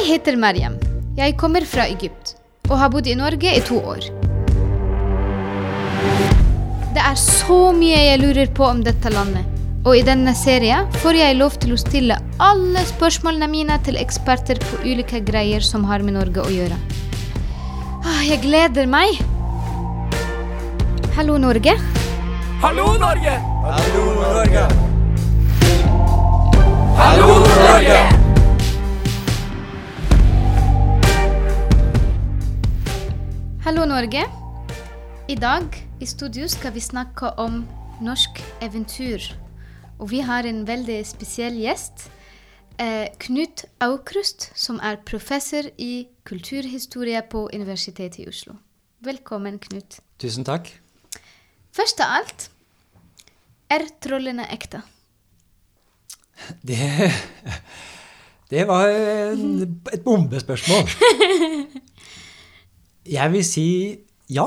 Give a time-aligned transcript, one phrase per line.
[0.00, 0.76] Jeg heter Mariam.
[1.18, 2.30] Jeg kommer fra Egypt
[2.70, 4.06] og har bodd i Norge i to år.
[6.94, 9.44] Det er så mye jeg lurer på om dette landet.
[9.84, 14.60] Og i denne serien får jeg lov til å stille alle spørsmålene mine til eksperter
[14.64, 16.78] på ulike greier som har med Norge å gjøre.
[18.00, 19.20] Ah, Jeg gleder meg.
[21.16, 21.76] Hallo, Norge.
[22.64, 23.36] Hallo, Norge!
[23.68, 24.64] Hallo, Norge!
[26.96, 28.09] Hallo, Norge!
[33.60, 34.22] Hallo, Norge.
[35.28, 37.58] I dag i studio skal vi snakke om
[38.00, 39.20] norsk eventyr.
[39.98, 42.06] Og vi har en veldig spesiell gjest.
[42.80, 48.56] Eh, Knut Aukrust, som er professor i kulturhistorie på Universitetet i Oslo.
[49.04, 50.00] Velkommen, Knut.
[50.16, 50.72] Tusen takk.
[51.76, 52.48] Først av alt,
[53.68, 54.80] er trollene ekte?
[56.64, 56.80] Det,
[58.48, 60.88] det var en, et bombespørsmål.
[63.08, 63.68] Jeg vil si
[64.30, 64.46] ja,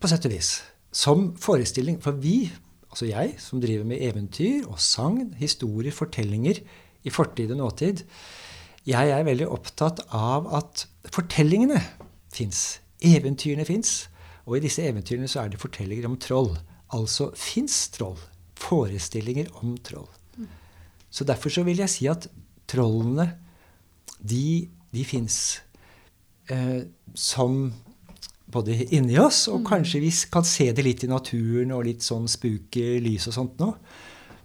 [0.00, 0.56] på sett og vis.
[0.92, 2.00] Som forestilling.
[2.02, 2.50] For vi,
[2.90, 6.62] altså jeg, som driver med eventyr og sagn, historier, fortellinger
[7.02, 8.02] i fortid og nåtid,
[8.86, 11.78] jeg er veldig opptatt av at fortellingene
[12.34, 12.80] fins.
[13.02, 14.08] Eventyrene fins.
[14.46, 16.50] Og i disse eventyrene så er det fortellinger om troll.
[16.92, 18.18] Altså fins troll.
[18.58, 20.10] Forestillinger om troll.
[21.12, 22.26] Så derfor så vil jeg si at
[22.70, 23.28] trollene,
[24.18, 25.36] de, de fins
[26.50, 27.72] eh, som
[28.52, 32.28] både inni oss, og kanskje vi kan se det litt i naturen og litt sånn
[32.30, 33.72] spooky lys og sånt nå.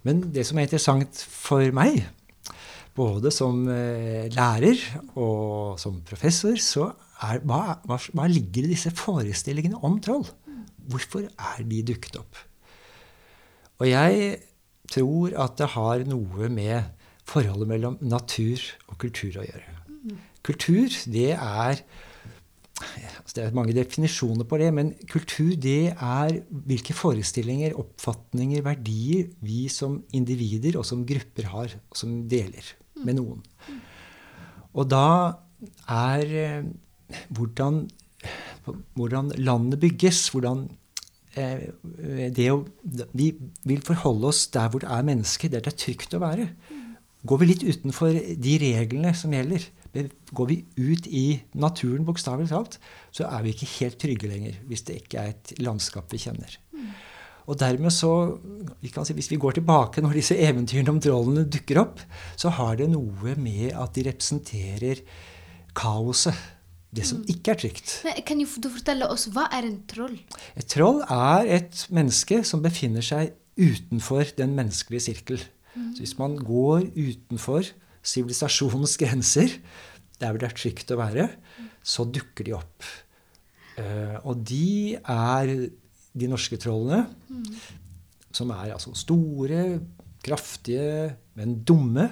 [0.07, 1.99] Men det som er interessant for meg,
[2.97, 4.81] både som eh, lærer
[5.19, 6.89] og som professor, så
[7.27, 10.25] er hva, hva, ligger i disse forestillingene om troll?
[10.87, 12.39] Hvorfor er de dukket opp?
[13.81, 14.37] Og jeg
[14.89, 16.93] tror at det har noe med
[17.27, 19.73] forholdet mellom natur og kultur å gjøre.
[20.47, 21.81] Kultur, det er
[22.77, 29.65] Det er mange definisjoner på det, men kultur det er hvilke forestillinger, oppfatninger, verdier vi
[29.71, 32.71] som individer og som grupper har, og som deler
[33.05, 33.43] med noen.
[34.77, 35.37] Og da
[35.89, 36.69] er eh,
[37.33, 37.83] hvordan,
[38.97, 40.65] hvordan landet bygges, hvordan
[41.37, 41.69] eh,
[42.33, 42.63] det å,
[43.13, 43.31] Vi
[43.67, 46.49] vil forholde oss der hvor det er mennesker, der det er trygt å være.
[47.27, 49.65] Går vi litt utenfor de reglene som gjelder,
[50.35, 51.25] går vi ut i
[51.57, 52.79] naturen bokstavelig talt,
[53.11, 56.57] så er vi ikke helt trygge lenger hvis det ikke er et landskap vi kjenner.
[57.47, 58.11] Og dermed så,
[58.83, 62.01] vi si, Hvis vi går tilbake når disse eventyrene om trollene dukker opp,
[62.35, 65.03] så har det noe med at de representerer
[65.77, 66.35] kaoset.
[66.91, 67.93] Det som ikke er trygt.
[68.07, 70.15] Men kan du fortelle oss, Hva er en troll?
[70.55, 75.41] Et troll er et menneske som befinner seg utenfor den menneskelige sirkel.
[75.93, 77.67] Så hvis man går utenfor
[78.07, 79.57] sivilisasjonens grenser,
[80.17, 81.27] der hvor det er trygt å være,
[81.85, 82.87] så dukker de opp.
[83.77, 85.51] Uh, og de er
[86.17, 87.03] de norske trollene,
[88.33, 89.65] som er altså store,
[90.25, 92.07] kraftige, men dumme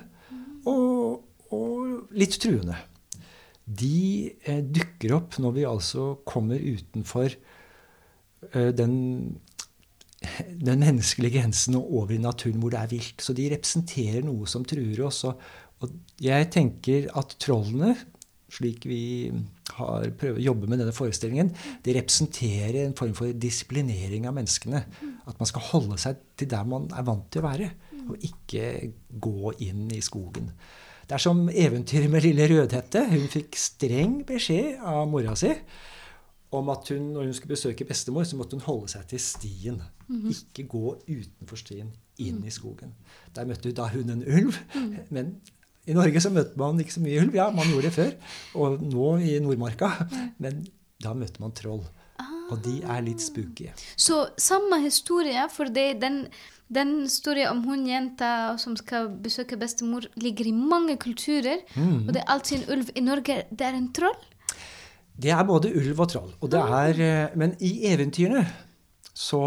[0.70, 2.78] og, og litt truende.
[3.66, 7.34] De uh, dukker opp når vi altså kommer utenfor
[8.54, 8.96] uh, den
[10.62, 13.22] den menneskelige grensen og over i naturen hvor det er vilt.
[13.22, 15.24] Så de representerer noe som truer oss.
[15.28, 15.40] Og,
[15.84, 15.92] og
[16.24, 17.96] jeg tenker at trollene,
[18.56, 19.32] slik vi
[19.76, 21.52] har prøvd å jobbe med denne forestillingen,
[21.84, 24.84] de representerer en form for disiplinering av menneskene.
[25.28, 27.70] At man skal holde seg til der man er vant til å være,
[28.06, 30.52] og ikke gå inn i skogen.
[31.06, 33.04] Det er som eventyret med lille Rødhette.
[33.12, 35.52] Hun fikk streng beskjed av mora si
[36.56, 39.82] om at hun, når hun skulle besøke bestemor, så måtte hun holde seg til stien.
[40.08, 40.30] Mm -hmm.
[40.32, 42.94] Ikke gå utenfor stien, inn i skogen.
[43.36, 44.56] Der møtte hun da hun en ulv.
[44.76, 44.96] Mm.
[45.10, 45.36] Men
[45.86, 47.36] i Norge så møtte man ikke så mye ulv.
[47.38, 48.12] Ja, man gjorde det før.
[48.62, 49.92] Og nå i Nordmarka.
[50.42, 50.66] Men
[51.04, 51.84] da møtte man troll.
[52.54, 53.72] Og de er litt spooky.
[53.98, 56.26] Så samme historie, for det, den,
[56.74, 58.30] den historien om hun jenta
[58.62, 61.66] som skal besøke bestemor, ligger i mange kulturer.
[61.74, 62.06] Mm.
[62.06, 62.94] Og det er alltid en ulv.
[62.94, 64.30] I Norge det er en troll?
[65.16, 66.32] Det er både ulv og troll.
[66.44, 67.02] Og er,
[67.40, 68.44] men i eventyrene
[69.16, 69.42] så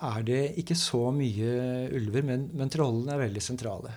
[0.00, 3.92] er det ikke så mye ulver, men, men trollene er veldig sentrale.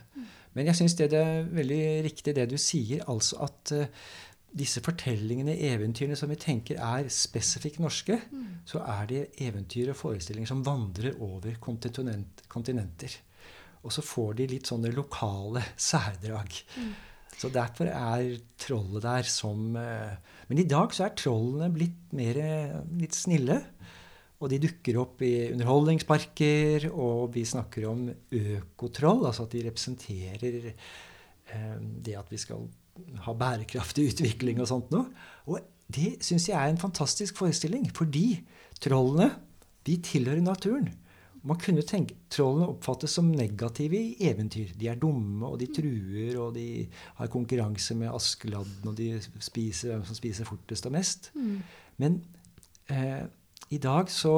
[0.53, 4.09] Men jeg syns det, er veldig riktig det du sier, altså at uh,
[4.53, 8.50] disse fortellingene, eventyrene som vi tenker er spesifikt norske, mm.
[8.69, 13.15] så er det eventyr og forestillinger som vandrer over kontinent, kontinenter.
[13.83, 16.61] Og så får de litt sånne lokale særdrag.
[16.77, 16.94] Mm.
[17.33, 20.13] Så derfor er trollet der som uh,
[20.47, 22.38] Men i dag så er trollene blitt mer
[22.94, 23.57] litt snille.
[24.44, 29.24] Og de dukker opp i underholdningsparker, og vi snakker om økotroll.
[29.30, 32.66] Altså at de representerer eh, det at vi skal
[33.24, 35.07] ha bærekraftig utvikling og sånt noe.
[35.48, 35.62] Og
[35.94, 38.42] det syns jeg er en fantastisk forestilling, fordi
[38.84, 39.31] trollene
[39.88, 40.92] de tilhører naturen.
[41.44, 44.72] Man kunne tenke, Trollene oppfattes som negative i eventyr.
[44.80, 46.86] De er dumme, og de truer, og de
[47.18, 51.34] har konkurranse med Askeladden, og de spiser hvem som spiser fortest og mest.
[51.36, 51.57] Mm.
[52.00, 52.16] Men
[52.88, 53.25] eh,
[53.73, 54.35] i dag så,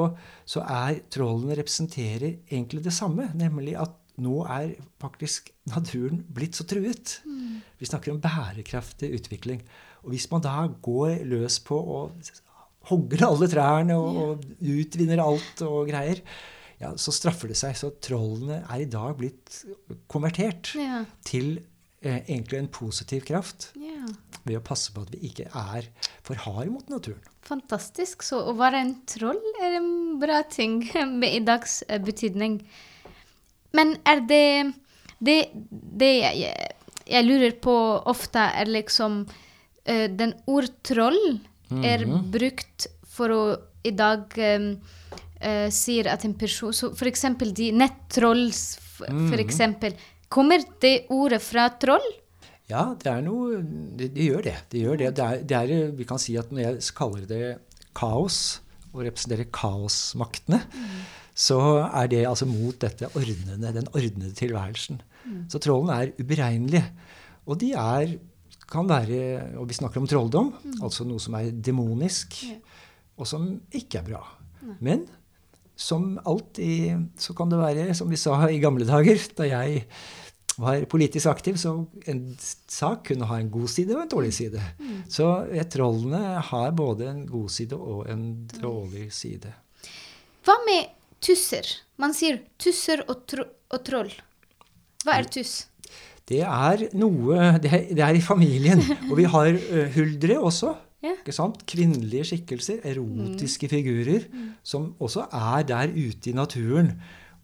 [0.48, 4.72] så, er trollene representerer egentlig det samme, nemlig at nå er
[5.02, 7.18] faktisk naturen blitt så truet.
[7.28, 7.60] Mm.
[7.76, 9.60] Vi snakker om bærekraftig utvikling.
[10.06, 12.00] Og hvis man da går løs på å
[12.86, 16.22] hogger alle trærne og, og utvinner alt og greier,
[16.80, 17.76] ja, så straffer det seg.
[17.78, 19.62] Så trollene er i dag blitt
[20.12, 21.02] konvertert ja.
[21.26, 21.56] til
[22.06, 24.06] eh, egentlig en positiv kraft yeah.
[24.44, 25.88] ved å passe på at vi ikke er
[26.26, 27.22] for harde mot naturen.
[27.46, 28.24] Fantastisk.
[28.26, 29.90] Så å være en troll er en
[30.22, 30.80] bra ting
[31.20, 32.60] med i dags eh, betydning.
[33.76, 34.48] Men er det
[35.18, 36.50] Det, det jeg,
[37.08, 37.72] jeg, lurer på
[38.04, 42.26] ofte, er liksom uh, Den ord troll er mm -hmm.
[42.30, 44.76] brukt for å i dag um,
[45.40, 49.38] uh, sier at en person så For eksempel de nettrolls, for mm.
[49.38, 49.96] eksempel.
[50.36, 52.04] Kommer det ordet fra troll?
[52.68, 54.56] Ja, det er noe Det, det gjør det.
[54.72, 55.10] Det, gjør det.
[55.16, 57.42] Det, er, det er, vi kan si at når jeg kaller det
[57.96, 58.60] kaos,
[58.92, 61.00] og representerer kaosmaktene, mm.
[61.36, 65.02] så er det altså mot dette ordnende, den ordnede tilværelsen.
[65.24, 65.42] Mm.
[65.52, 66.84] Så trollene er uberegnelige.
[67.46, 68.16] Og de er
[68.66, 70.80] kan være Og vi snakker om trolldom, mm.
[70.82, 72.56] altså noe som er demonisk, ja.
[73.14, 74.22] og som ikke er bra.
[74.66, 74.74] Nei.
[74.88, 75.04] Men
[75.76, 79.84] som alltid så kan det være, som vi sa i gamle dager, da jeg
[80.56, 81.72] var politisk aktiv, så
[82.08, 84.62] en sak kunne ha en god side og en dårlig side.
[84.80, 85.02] Mm.
[85.12, 85.28] Så
[85.72, 88.24] trollene har både en god side og en
[88.56, 89.52] dårlig side.
[90.46, 91.68] Hva med tusser?
[92.00, 94.12] Man sier tusser og, tro og troll.
[95.04, 95.66] Hva er tuss?
[96.26, 98.80] Det er noe Det er, det er i familien.
[99.10, 100.72] Og vi har uh, huldre også.
[101.30, 101.60] Sant?
[101.70, 103.70] Kvinnelige skikkelser, erotiske mm.
[103.70, 104.24] figurer,
[104.66, 106.88] som også er der ute i naturen,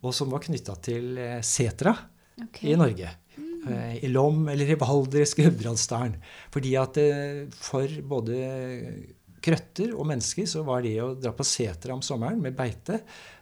[0.03, 1.95] og som var knytta til uh, setra
[2.41, 2.73] okay.
[2.73, 3.15] i Norge.
[3.37, 3.49] Mm.
[3.67, 6.19] Uh, I Lom eller i Valdres, Gudbrandsdalen.
[6.55, 7.01] Fordi at
[7.57, 8.39] for både
[9.43, 13.01] krøtter og mennesker så var det å dra på setra om sommeren med beite,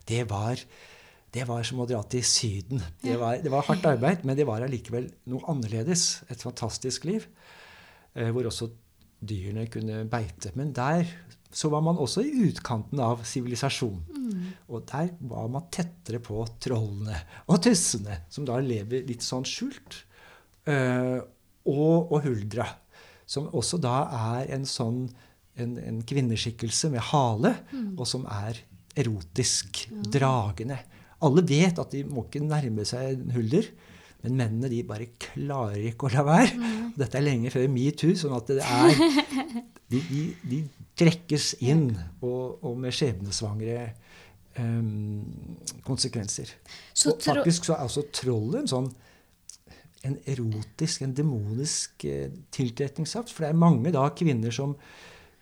[0.08, 0.60] det var
[1.30, 2.80] det var som å dra til Syden.
[2.98, 6.24] Det var, det var hardt arbeid, men det var allikevel noe annerledes.
[6.26, 7.28] Et fantastisk liv.
[8.18, 8.66] Eh, hvor også
[9.22, 10.50] dyrene kunne beite.
[10.58, 11.06] Men der
[11.52, 13.98] så var man også i utkanten av sivilisasjon.
[14.14, 14.44] Mm.
[14.70, 17.16] Og der var man tettere på trollene
[17.50, 20.04] og tussene, som da lever litt sånn skjult.
[20.68, 21.18] Uh,
[21.70, 22.66] og, og huldra,
[23.28, 23.96] som også da
[24.36, 25.04] er en sånn
[25.60, 27.92] en, en kvinneskikkelse med hale, mm.
[27.98, 28.62] og som er
[28.98, 30.78] erotisk, dragende.
[31.26, 33.68] Alle vet at de må ikke nærme seg en hulder.
[34.20, 36.56] Men mennene de bare klarer ikke å la være.
[36.56, 36.88] Mm.
[37.00, 38.96] Dette er lenge før metoo, sånn at det er
[39.90, 40.58] De, de, de
[41.00, 41.88] trekkes inn,
[42.20, 43.90] og, og med skjebnesvangre
[44.60, 45.22] um,
[45.86, 46.52] konsekvenser.
[46.92, 48.90] Så og faktisk så er også trollet en sånn
[50.06, 53.32] en erotisk, en demonisk eh, tiltrekningskraft.
[53.34, 54.76] For det er mange da kvinner som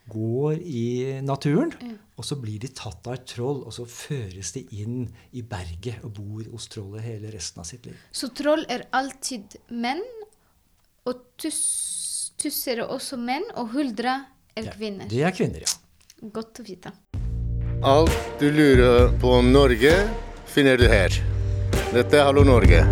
[0.09, 1.97] går i naturen, mm.
[2.17, 5.03] og så blir de tatt av et troll, og så føres de inn
[5.37, 7.99] i berget og bor hos trollet hele resten av sitt liv.
[8.11, 10.03] Så troll er alltid menn,
[11.09, 11.61] og tuss,
[12.41, 14.23] tusser er også menn, og huldra
[14.59, 15.09] er kvinner?
[15.11, 15.75] Det er kvinner, ja.
[16.35, 16.93] Godt å vite.
[17.87, 19.93] Alt du lurer på om Norge,
[20.51, 21.15] finner du her.
[21.93, 22.83] Dette er Hallo Norge.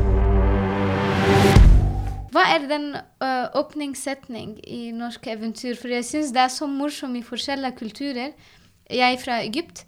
[2.36, 5.74] Hva er den uh, åpningssetning i norsk eventyr?
[5.80, 8.34] For jeg syns det er så morsomt i forskjellige kulturer.
[8.92, 9.86] Jeg er fra Egypt,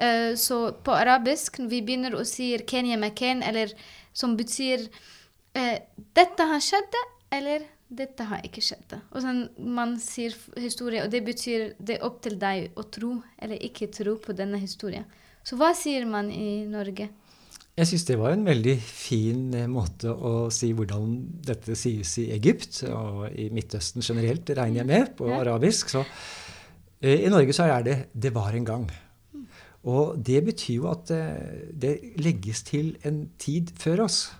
[0.00, 3.70] uh, så på arabisk vi begynner å si 'Kenya makan', eller
[4.12, 5.76] som betyr uh,
[6.16, 6.98] 'Dette har skjedd',
[7.30, 8.94] eller 'Dette har ikke skjedd'.
[9.12, 13.18] Og sånn, Man sier historie, og det betyr det er opp til deg å tro
[13.38, 15.04] eller ikke tro på denne historien.
[15.44, 17.10] Så hva sier man i Norge?
[17.72, 22.26] Jeg syns det var en veldig fin eh, måte å si hvordan dette sies i
[22.34, 25.88] Egypt, og i Midtøsten generelt, det regner jeg med, på arabisk.
[25.88, 26.02] Så
[27.00, 28.90] eh, i Norge så er det 'det var en gang'.
[29.88, 34.30] Og det betyr jo at eh, det legges til en tid før oss.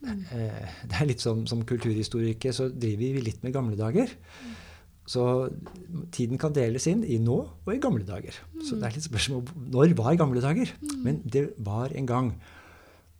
[0.00, 4.12] Det er litt som, som kulturhistoriker så driver vi litt med gamle dager.
[5.10, 5.24] Så
[6.14, 8.36] tiden kan deles inn i nå og i gamle dager.
[8.62, 10.70] Så det er litt spørsmål når var gamle dager?
[11.02, 12.32] Men det var en gang.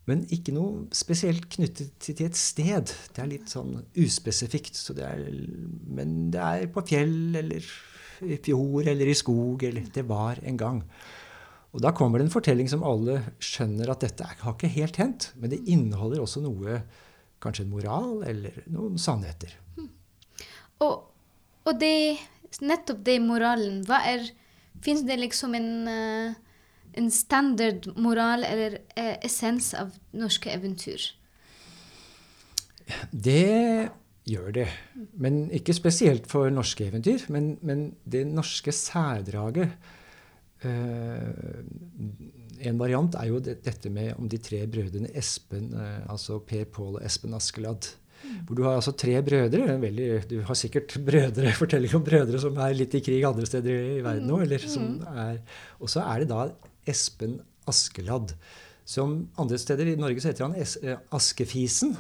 [0.08, 2.92] Men ikke noe spesielt knyttet til et sted.
[3.14, 4.78] Det er litt sånn uspesifikt.
[4.78, 5.24] Så det er,
[5.90, 7.66] men det er på fjell eller
[8.26, 9.66] i fjord eller i skog.
[9.68, 10.80] Eller det var en gang.
[11.70, 15.30] Og da kommer det en fortelling som alle skjønner at dette har ikke helt hendt.
[15.38, 16.80] Men det inneholder også noe
[17.40, 19.54] kanskje en moral eller noen sannheter.
[20.82, 20.94] Og,
[21.68, 22.18] og det,
[22.64, 24.30] nettopp det moralen, hva er
[24.80, 26.36] Fins det liksom en, eh,
[26.96, 31.02] en standard moral eller eh, essens av norske eventyr?
[33.12, 33.90] Det
[34.30, 34.68] gjør det.
[35.20, 37.26] Men ikke spesielt for norske eventyr.
[37.28, 39.76] Men, men det norske særdraget
[42.60, 46.66] En variant er jo det, dette med om de tre brødrene Espen, eh, altså Per
[46.72, 47.88] Pål og Espen Askeladd.
[48.46, 49.78] Hvor du har altså tre brødre.
[49.80, 53.94] Veldig, du har sikkert brødre, fortellinger om brødre som er litt i krig andre steder
[53.96, 54.42] i verden nå.
[55.80, 56.50] Og så er det da
[56.88, 57.38] Espen
[57.70, 58.36] Askeladd.
[58.90, 61.94] Som andre steder i Norge så heter han eh, Askefisen.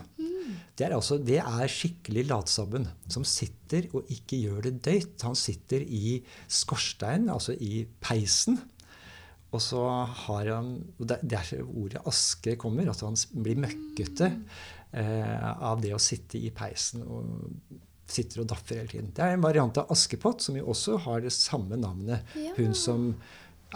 [0.80, 5.26] Det er, altså, det er skikkelig latsabben som sitter og ikke gjør det døyt.
[5.26, 6.14] Han sitter i
[6.48, 8.56] skorsteinen, altså i peisen.
[9.52, 9.82] Og så
[10.24, 12.88] har han det er ordet aske kommer.
[12.88, 14.30] at han blir møkkete
[14.96, 17.28] eh, av det å sitte i peisen og
[18.10, 19.12] sitter og daffer hele tiden.
[19.14, 22.24] Det er en variant av Askepott, som jo også har det samme navnet.
[22.40, 22.56] Ja.
[22.56, 23.12] Hun som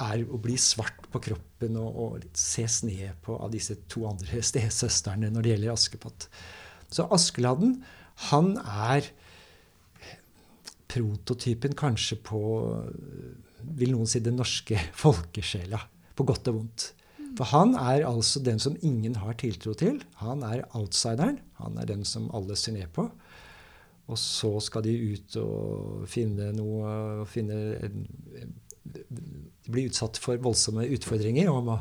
[0.01, 4.41] er å bli svart på kroppen og, og ses ned på av disse to andre
[4.51, 6.29] stesøstrene når det gjelder Askepott.
[6.95, 7.81] Så Askeladden,
[8.31, 9.11] han er
[10.95, 12.41] prototypen kanskje på
[13.79, 15.81] vil noen si den norske folkesjela,
[16.15, 16.91] på godt og vondt.
[17.35, 19.99] For han er altså den som ingen har tiltro til.
[20.21, 21.41] Han er outsideren.
[21.59, 23.09] Han er den som alle ser ned på.
[24.07, 27.57] Og så skal de ut og finne noe finne
[28.85, 31.79] De blir utsatt for voldsomme utfordringer om å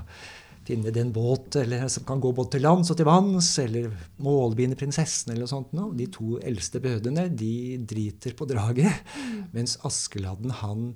[0.68, 3.92] finne den båt eller, som kan gå både til lands og til vanns, eller
[4.24, 5.76] målbinde prinsessen eller noe sånt.
[5.78, 5.94] Noe.
[5.98, 7.54] De to eldste bødene de
[7.90, 9.14] driter på draget,
[9.56, 10.92] mens Askeladden han,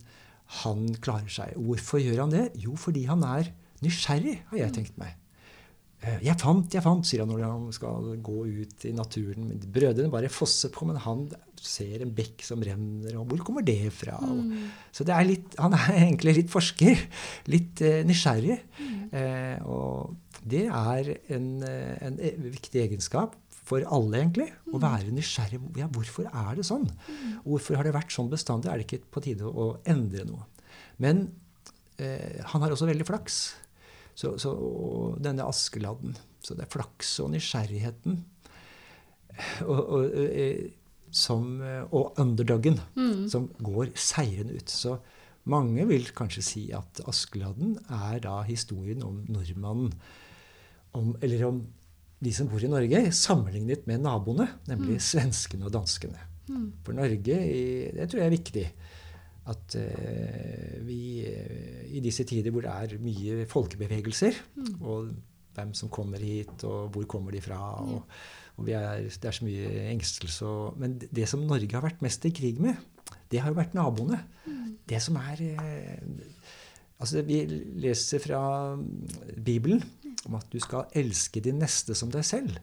[0.64, 1.56] han klarer seg.
[1.60, 2.50] Hvorfor gjør han det?
[2.64, 3.52] Jo, fordi han er
[3.84, 5.16] nysgjerrig, har jeg tenkt meg.
[5.98, 9.48] Eh, 'Jeg fant, jeg fant', sier han når han skal gå ut i naturen.
[9.74, 11.24] Brødrene bare fosser på, men han
[11.58, 14.20] ser en bekk som renner, og hvor kommer det fra?
[14.22, 14.70] Mm.
[14.94, 17.02] så det er litt, han er egentlig litt forsker.
[17.50, 18.60] Litt eh, nysgjerrig.
[19.12, 24.52] Eh, og det er en, eh, en e- viktig egenskap for alle, egentlig.
[24.70, 25.60] Å være nysgjerrig.
[25.82, 26.86] Ja, hvorfor er det sånn?
[27.44, 28.70] Hvorfor har det vært sånn bestandig?
[28.70, 30.46] Er det ikke på tide å endre noe?
[31.02, 31.32] Men
[31.98, 33.56] eh, han har også veldig flaks.
[34.18, 36.16] Så, så og denne Askeladden.
[36.42, 38.18] Så det er flaks og nysgjerrigheten.
[39.70, 40.72] Og, og, eh,
[41.14, 42.80] som, eh, og underdoggen
[43.30, 44.74] som går seirende ut.
[44.74, 44.98] Så
[45.48, 49.94] mange vil kanskje si at Askeladden er da historien om nordmannen.
[50.98, 51.62] Om, eller om
[52.24, 56.18] de som bor i Norge, sammenlignet med naboene, nemlig svenskene og danskene.
[56.82, 57.38] For Norge,
[57.94, 58.66] det tror jeg er viktig
[59.48, 64.38] at eh, vi eh, i disse tider hvor det er mye folkebevegelser,
[64.82, 65.12] og
[65.58, 68.04] hvem som kommer hit, og hvor kommer de fra, og,
[68.58, 72.02] og vi er, det er så mye engstelse og Men det- som Norge har vært
[72.06, 72.76] mest i krig med,
[73.32, 74.20] det har jo vært naboene.
[74.88, 76.04] Det som er eh,
[77.00, 77.44] Altså, vi
[77.78, 79.84] leser fra mm, Bibelen
[80.26, 82.56] om at du skal elske din neste som deg selv.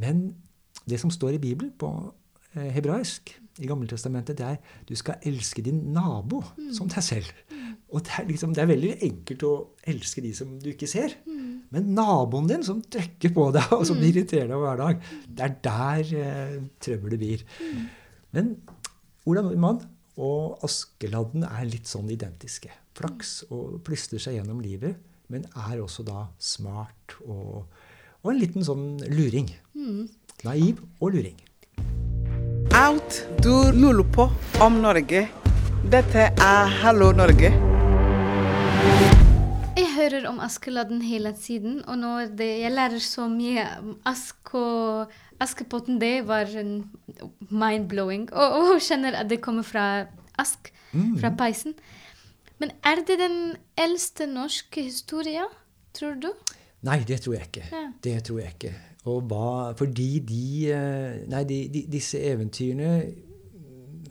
[0.00, 0.30] Men
[0.88, 1.90] det som står i Bibelen på
[2.54, 6.42] eh, hebraisk i Gammeltestamentet, det er du skal elske din nabo
[6.74, 7.30] som deg selv.
[7.94, 9.54] Og det er, liksom, det er veldig enkelt å
[9.88, 11.14] elske de som du ikke ser.
[11.74, 15.54] Men naboen din som trykker på deg, og som irriterer deg hver dag, det er
[15.66, 17.44] der eh, trøbbelet blir.
[18.36, 18.56] Men
[19.26, 19.82] Ola Nordmann
[20.22, 22.70] og Askeladden er litt sånn identiske.
[22.96, 24.96] Flaks og plystrer seg gjennom livet,
[25.32, 27.66] men er også da smart og,
[28.22, 29.50] og en liten sånn luring.
[30.46, 31.38] Naiv og luring.
[32.74, 34.26] Alt du lurer på
[34.64, 35.26] om Norge.
[35.90, 37.50] Dette er Hallo Norge.
[39.76, 43.94] Jeg hører om Askeladden hele tiden, og nå er det, jeg lærer så mye om
[44.08, 46.00] Ask og Askepotten.
[46.00, 46.74] Det var en
[47.50, 48.28] mind-blowing.
[48.32, 49.86] Og, og kjenner at det kommer fra
[50.38, 50.72] ask,
[51.20, 51.76] fra peisen.
[52.58, 53.40] Men er det den
[53.76, 55.48] eldste norske historien,
[55.96, 56.30] tror du?
[56.86, 57.66] Nei, det tror jeg ikke.
[57.72, 57.86] Ja.
[58.04, 58.74] Det tror jeg ikke.
[59.06, 62.90] Og hva, fordi de eh, Nei, de, de, disse eventyrene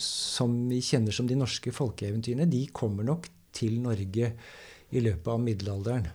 [0.01, 4.31] som vi kjenner som de norske folkeeventyrene, de kommer nok til Norge
[4.91, 6.09] i løpet av middelalderen.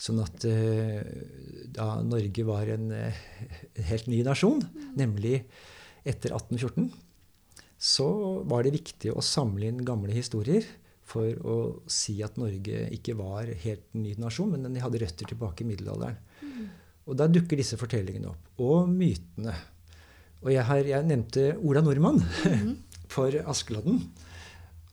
[0.00, 1.00] Sånn at eh,
[1.76, 3.22] da Norge var en eh,
[3.88, 4.62] helt ny nasjon,
[4.96, 5.42] nemlig
[6.08, 6.90] etter 1814,
[7.80, 8.08] så
[8.48, 10.64] var det viktig å samle inn gamle historier
[11.10, 11.56] for å
[11.90, 16.20] si at Norge ikke var helt ny nasjon, men de hadde røtter tilbake i middelalderen.
[17.10, 18.50] Og da dukker disse fortellingene opp.
[18.62, 19.54] Og mytene.
[20.40, 22.20] Og jeg, har, jeg nevnte Ola Nordmann
[23.14, 24.04] for Askeladden.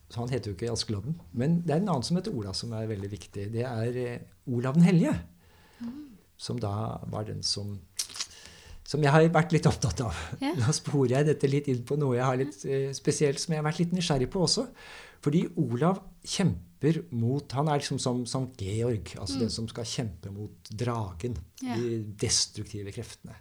[0.10, 1.18] Så han heter jo ikke Askeladden.
[1.38, 3.50] Men det er en annen som heter Ola, som er veldig viktig.
[3.54, 5.14] Det er eh, Olav den hellige.
[6.38, 6.72] Som da
[7.10, 7.78] var den som
[8.88, 10.16] som jeg har vært litt opptatt av.
[10.40, 10.54] Ja.
[10.56, 13.60] Nå sporer jeg dette litt inn på noe jeg har litt eh, spesielt, som jeg
[13.60, 14.64] har vært litt nysgjerrig på også.
[15.26, 16.67] Fordi Olav kjemper
[17.12, 21.38] mot Han er liksom som Sankt Georg, altså den som skal kjempe mot dragen.
[21.62, 21.76] Ja.
[21.76, 23.36] De destruktive kreftene.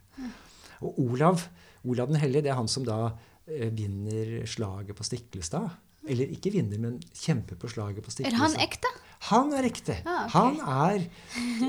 [0.80, 1.46] Og Olav,
[1.84, 3.16] Olav den hellige, det er han som da
[3.46, 5.68] eh, vinner slaget på Stiklestad.
[6.06, 8.38] Eller ikke vinner, men kjemper på slaget på Stiklestad.
[8.38, 8.92] Er han ekte?
[9.30, 9.96] Han er ekte.
[10.04, 10.36] Ah, okay.
[10.36, 10.98] Han er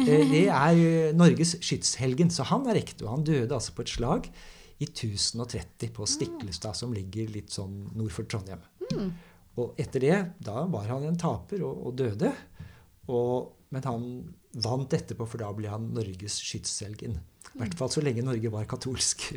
[0.03, 3.05] eh, Det er eh, Norges skytshelgen, så han er ekte.
[3.07, 4.29] Og han døde altså på et slag
[4.77, 8.61] i 1030 på Stiklestad, som ligger litt sånn nord for Trondheim.
[8.91, 9.15] Hmm.
[9.57, 12.31] Og etter det, da var han en taper og, og døde.
[13.09, 14.05] Og, men han
[14.63, 17.17] vant etterpå, for da ble han Norges skytshelgen.
[17.55, 19.29] I hvert fall så lenge Norge var katolsk.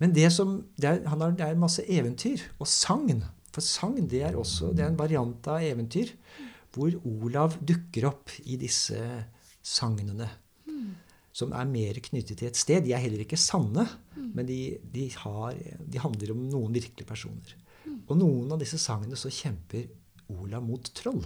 [0.00, 3.24] Men det som, det er, han har, det er masse eventyr og sagn.
[3.50, 6.12] For sagn det er også det er en variant av eventyr
[6.70, 8.98] hvor Olav dukker opp i disse
[9.66, 10.28] sagnene.
[11.34, 12.84] Som er mer knyttet til et sted.
[12.84, 17.56] De er heller ikke sanne, men de, de, har, de handler om noen virkelige personer.
[18.10, 19.86] Og noen av disse sangene så kjemper
[20.34, 21.22] Olav mot troll.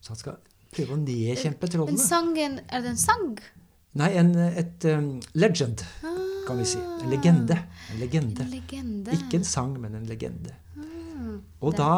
[0.00, 0.38] Så han skal
[0.72, 3.36] prøve å nedkjempe Men En sangen Er det en sang?
[4.00, 5.82] Nei, en, et um, legend,
[6.46, 6.80] kan vi si.
[6.80, 7.58] En legende.
[7.92, 8.46] En legende.
[8.46, 9.16] En legende.
[9.18, 10.54] Ikke en sang, men en legende.
[11.60, 11.92] Og da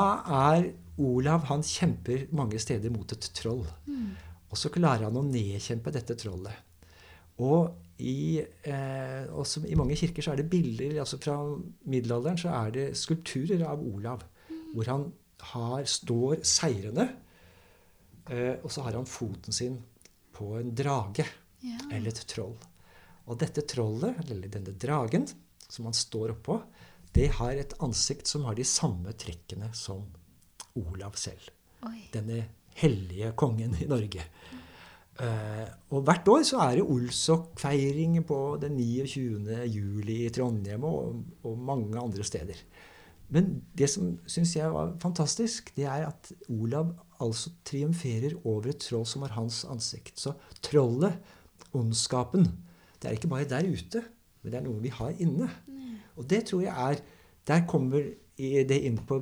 [0.51, 3.63] er Olav Han kjemper mange steder mot et troll.
[4.51, 6.59] Og så klarer han å nedkjempe dette trollet.
[7.43, 11.37] Og i, eh, også i mange kirker så er det bilder altså Fra
[11.87, 14.25] middelalderen så er det skulpturer av Olav.
[14.75, 15.09] Hvor han
[15.53, 17.09] har, står seirende,
[18.31, 19.79] eh, og så har han foten sin
[20.35, 21.27] på en drage.
[21.65, 21.79] Ja.
[21.93, 22.57] Eller et troll.
[23.31, 25.29] Og dette trollet, eller denne dragen,
[25.69, 26.59] som han står oppå,
[27.15, 30.03] det har et ansikt som har de samme trekkene som
[30.75, 31.53] Olav selv.
[31.87, 32.09] Oi.
[32.13, 32.43] Denne
[32.75, 34.27] hellige kongen i Norge.
[35.23, 39.61] Eh, og hvert år så er det Olsok-feiring på den 29.
[39.71, 42.59] juli i Trondheim og, og mange andre steder.
[43.35, 48.83] Men det som syns jeg var fantastisk, det er at Olav altså triumferer over et
[48.83, 50.19] troll som har hans ansikt.
[50.21, 51.17] Så trollet,
[51.75, 52.51] ondskapen,
[53.01, 54.03] det er ikke bare der ute,
[54.43, 55.49] men det er noe vi har inne.
[56.19, 57.03] Og det tror jeg er
[57.45, 58.01] Der kommer
[58.39, 59.19] det inn på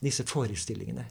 [0.00, 1.04] disse forestillingene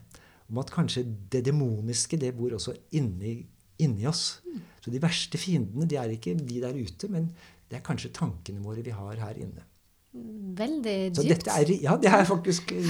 [0.50, 3.46] om at kanskje det demoniske det bor også inni,
[3.84, 4.40] inni oss.
[4.82, 7.28] Så de verste fiendene de er ikke de der ute, men
[7.70, 9.64] det er kanskje tankene våre vi har her inne.
[10.12, 11.46] Veldig Så dypt.
[11.48, 12.82] er, ja, det er faktisk i,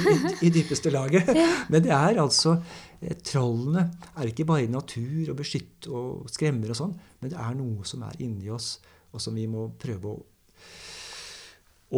[0.42, 1.28] i dypeste laget.
[1.70, 2.56] Men det er altså
[2.98, 3.84] eh, Trollene
[4.18, 8.02] er ikke bare natur og beskytt og skremmer og sånn, men det er noe som
[8.08, 8.72] er inni oss,
[9.14, 10.18] og som vi må prøve å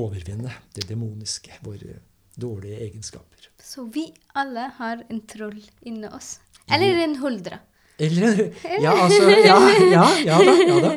[0.04, 0.52] overvinne.
[0.76, 1.56] Det demoniske.
[1.64, 2.02] Våre
[2.36, 3.48] dårlige egenskaper.
[3.64, 6.36] Så vi alle har en troll inni oss.
[6.68, 7.60] Eller en huldra.
[7.98, 8.40] Eller
[8.82, 9.58] Ja, altså Ja,
[9.92, 10.54] ja, ja da.
[10.66, 10.92] Ja da.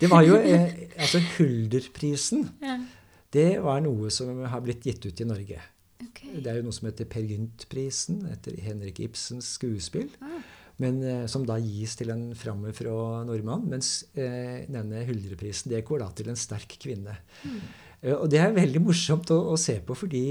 [0.00, 2.48] Det var jo eh, Altså, Hulderprisen,
[3.32, 5.60] det var noe som har blitt gitt ut i Norge.
[6.02, 6.40] Okay.
[6.42, 10.08] Det er jo noe som heter Per Gynt-prisen, etter Henrik Ibsens skuespill.
[10.82, 12.96] Men eh, Som da gis til en framifrå
[13.28, 13.66] nordmann.
[13.70, 17.16] Mens eh, denne Huldreprisen det går da til en sterk kvinne.
[18.00, 20.24] Eh, og det er veldig morsomt å, å se på, fordi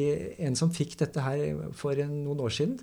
[0.47, 2.77] en som fikk dette her for en, noen år siden,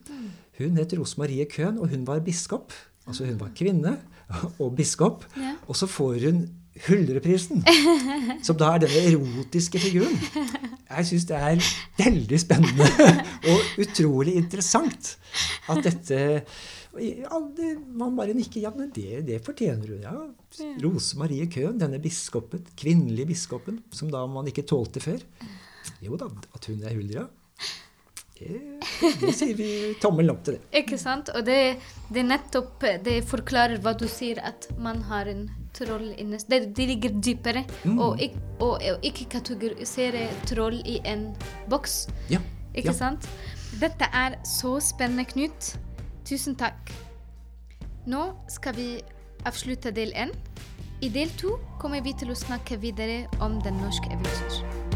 [0.61, 2.77] hun het Rose Marie Køhn, og hun var biskop.
[3.07, 3.97] Altså hun var kvinne
[4.59, 5.25] og biskop.
[5.37, 5.57] Ja.
[5.69, 6.45] Og så får hun
[6.88, 7.61] Huldreprisen,
[8.43, 10.17] som da er denne erotiske figuren.
[10.88, 11.69] Jeg syns det er
[12.01, 12.88] veldig spennende
[13.53, 15.12] og utrolig interessant
[15.71, 16.19] at dette
[17.55, 18.61] det, Man bare nikker.
[18.62, 20.03] Ja, men det, det fortjener hun.
[20.03, 20.75] Ja.
[20.83, 25.23] Rose Marie Køhn, denne biskopen, kvinnelige biskopen, som da man ikke tålte før.
[26.03, 27.27] Jo da, at hun er Huldra.
[28.35, 29.68] Det, sier vi
[30.03, 30.62] tommelen opp til det.
[30.83, 31.31] Ikke sant?
[31.37, 31.77] Og det,
[32.12, 36.38] det nettopp Det forklarer hva du sier, at man har en troll inne.
[36.51, 37.64] Det, det ligger dypere.
[37.85, 37.99] Mm.
[37.99, 41.29] Og, ikk- og, og ikke kategorisere troll i en
[41.70, 42.05] boks.
[42.33, 42.42] Ja.
[42.75, 42.99] Ikke ja.
[42.99, 43.29] sant?
[43.81, 45.75] Dette er så spennende, Knut.
[46.27, 46.90] Tusen takk.
[48.11, 48.88] Nå skal vi
[49.49, 50.35] avslutte del én.
[51.03, 54.93] I del to kommer vi til å snakke videre om den norske eventyr.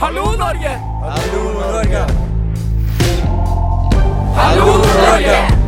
[0.00, 0.80] Hallo, Norge!
[1.02, 2.06] Hallo, Norge!
[4.34, 5.60] Hallo, Norge!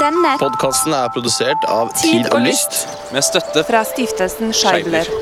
[0.00, 2.88] Denne Podkasten er produsert av Tid og Lyst.
[3.14, 5.21] med støtte fra stiftelsen Scheibler.